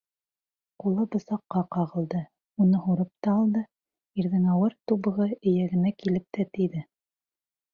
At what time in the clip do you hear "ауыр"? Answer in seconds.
4.55-4.75